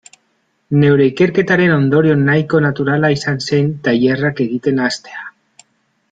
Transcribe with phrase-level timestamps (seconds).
[0.83, 5.21] Neure ikerketaren ondorio nahiko naturala izan zen tailerrak egiten hastea.